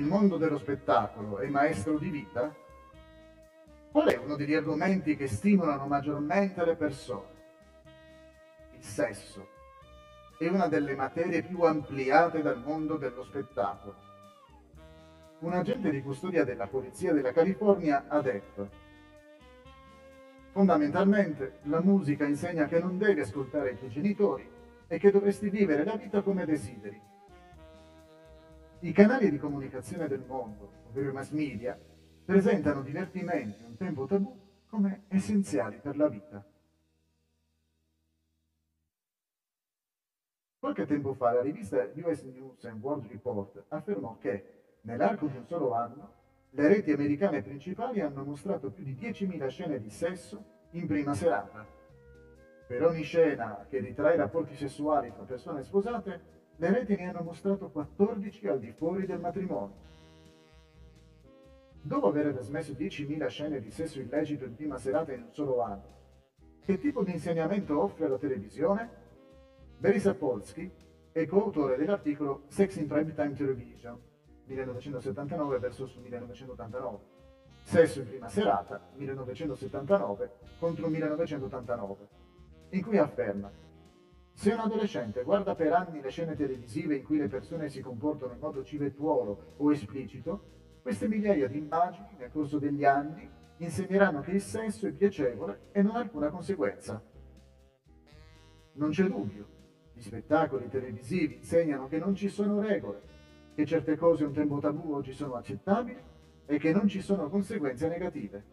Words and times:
mondo 0.00 0.38
dello 0.38 0.56
spettacolo 0.56 1.38
è 1.38 1.48
maestro 1.48 1.98
di 1.98 2.08
vita? 2.08 2.54
Qual 3.90 4.08
è 4.08 4.16
uno 4.16 4.36
degli 4.36 4.54
argomenti 4.54 5.16
che 5.16 5.28
stimolano 5.28 5.86
maggiormente 5.86 6.64
le 6.64 6.76
persone? 6.76 7.40
Il 8.74 8.82
sesso 8.82 9.46
è 10.38 10.48
una 10.48 10.66
delle 10.68 10.94
materie 10.94 11.42
più 11.42 11.60
ampliate 11.62 12.40
dal 12.40 12.62
mondo 12.62 12.96
dello 12.96 13.22
spettacolo. 13.22 13.96
Un 15.40 15.52
agente 15.52 15.90
di 15.90 16.00
custodia 16.00 16.44
della 16.44 16.66
Polizia 16.68 17.12
della 17.12 17.32
California 17.32 18.06
ha 18.08 18.22
detto 18.22 18.80
Fondamentalmente 20.52 21.58
la 21.64 21.80
musica 21.80 22.24
insegna 22.24 22.66
che 22.66 22.78
non 22.78 22.96
devi 22.96 23.20
ascoltare 23.20 23.72
i 23.72 23.76
tuoi 23.78 23.90
genitori 23.90 24.48
e 24.86 24.98
che 24.98 25.10
dovresti 25.10 25.48
vivere 25.50 25.84
la 25.84 25.96
vita 25.96 26.22
come 26.22 26.44
desideri. 26.44 27.11
I 28.84 28.90
canali 28.90 29.30
di 29.30 29.38
comunicazione 29.38 30.08
del 30.08 30.24
mondo, 30.26 30.82
ovvero 30.88 31.10
i 31.10 31.12
mass 31.12 31.30
media, 31.30 31.78
presentano 32.24 32.82
divertimenti 32.82 33.62
un 33.62 33.76
tempo 33.76 34.06
tabù 34.06 34.36
come 34.66 35.04
essenziali 35.06 35.78
per 35.78 35.96
la 35.96 36.08
vita. 36.08 36.44
Qualche 40.58 40.84
tempo 40.86 41.14
fa 41.14 41.30
la 41.30 41.42
rivista 41.42 41.88
US 41.94 42.24
News 42.24 42.64
and 42.64 42.82
World 42.82 43.06
Report 43.06 43.66
affermò 43.68 44.18
che, 44.18 44.78
nell'arco 44.80 45.26
di 45.28 45.36
un 45.36 45.46
solo 45.46 45.74
anno, 45.74 46.12
le 46.50 46.66
reti 46.66 46.90
americane 46.90 47.40
principali 47.40 48.00
hanno 48.00 48.24
mostrato 48.24 48.72
più 48.72 48.82
di 48.82 48.96
10.000 48.96 49.46
scene 49.46 49.80
di 49.80 49.90
sesso 49.90 50.44
in 50.70 50.88
prima 50.88 51.14
serata. 51.14 51.64
Per 52.66 52.84
ogni 52.84 53.04
scena 53.04 53.64
che 53.68 53.78
ritrae 53.78 54.16
rapporti 54.16 54.56
sessuali 54.56 55.12
tra 55.12 55.22
persone 55.22 55.62
sposate, 55.62 56.40
le 56.62 56.70
reti 56.70 56.94
ne 56.94 57.08
hanno 57.08 57.22
mostrato 57.22 57.70
14 57.70 58.46
al 58.46 58.60
di 58.60 58.70
fuori 58.70 59.04
del 59.04 59.18
matrimonio. 59.18 59.90
Dopo 61.82 62.06
aver 62.06 62.32
trasmesso 62.32 62.70
10.000 62.70 63.26
scene 63.26 63.60
di 63.60 63.72
sesso 63.72 63.98
illecito 63.98 64.44
in 64.44 64.54
prima 64.54 64.78
serata 64.78 65.12
in 65.12 65.22
un 65.22 65.32
solo 65.32 65.60
anno, 65.60 66.00
che 66.64 66.78
tipo 66.78 67.02
di 67.02 67.10
insegnamento 67.10 67.82
offre 67.82 68.04
alla 68.04 68.16
televisione? 68.16 68.88
Barry 69.76 69.98
Sapolsky 69.98 70.70
è 71.10 71.26
coautore 71.26 71.76
dell'articolo 71.76 72.44
Sex 72.46 72.76
in 72.76 72.86
Primetime 72.86 73.34
Television 73.34 74.00
1979 74.44 75.58
versus 75.58 75.96
1989, 75.96 76.98
Sesso 77.64 77.98
in 77.98 78.06
prima 78.06 78.28
serata 78.28 78.88
1979 78.94 80.30
contro 80.60 80.86
1989, 80.86 82.08
in 82.70 82.82
cui 82.84 82.98
afferma 82.98 83.50
se 84.32 84.52
un 84.52 84.60
adolescente 84.60 85.22
guarda 85.22 85.54
per 85.54 85.72
anni 85.72 86.00
le 86.00 86.10
scene 86.10 86.34
televisive 86.34 86.96
in 86.96 87.04
cui 87.04 87.18
le 87.18 87.28
persone 87.28 87.68
si 87.68 87.80
comportano 87.80 88.32
in 88.32 88.38
modo 88.38 88.64
civettuolo 88.64 89.54
o 89.56 89.72
esplicito, 89.72 90.50
queste 90.82 91.08
migliaia 91.08 91.48
di 91.48 91.58
immagini 91.58 92.16
nel 92.18 92.30
corso 92.32 92.58
degli 92.58 92.84
anni 92.84 93.28
insegneranno 93.58 94.20
che 94.20 94.32
il 94.32 94.40
sesso 94.40 94.86
è 94.86 94.92
piacevole 94.92 95.68
e 95.72 95.82
non 95.82 95.96
ha 95.96 96.00
alcuna 96.00 96.30
conseguenza. 96.30 97.00
Non 98.74 98.90
c'è 98.90 99.04
dubbio 99.04 99.60
gli 99.94 100.00
spettacoli 100.00 100.68
televisivi 100.68 101.36
insegnano 101.36 101.86
che 101.86 101.98
non 101.98 102.14
ci 102.14 102.28
sono 102.28 102.60
regole, 102.60 103.02
che 103.54 103.64
certe 103.66 103.96
cose 103.96 104.24
un 104.24 104.32
tempo 104.32 104.58
tabù 104.58 104.92
oggi 104.92 105.12
sono 105.12 105.34
accettabili 105.34 106.00
e 106.46 106.58
che 106.58 106.72
non 106.72 106.88
ci 106.88 107.00
sono 107.00 107.28
conseguenze 107.28 107.88
negative. 107.88 108.44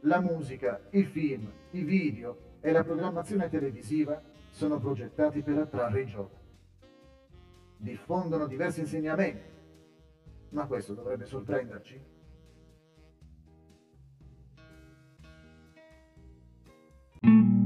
La 0.00 0.20
musica, 0.20 0.80
i 0.90 1.04
film, 1.04 1.50
i 1.70 1.82
video 1.84 2.50
e 2.62 2.72
la 2.72 2.84
programmazione 2.84 3.50
televisiva 3.50 4.22
sono 4.50 4.78
progettati 4.78 5.42
per 5.42 5.58
attrarre 5.58 6.02
i 6.02 6.06
giovani. 6.06 6.40
Diffondono 7.76 8.46
diversi 8.46 8.80
insegnamenti, 8.80 9.50
ma 10.50 10.66
questo 10.66 10.94
dovrebbe 10.94 11.26
sorprenderci? 11.26 12.10
you 17.24 17.61